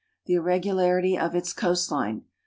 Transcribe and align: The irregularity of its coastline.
The 0.25 0.33
irregularity 0.33 1.15
of 1.15 1.35
its 1.35 1.53
coastline. 1.53 2.23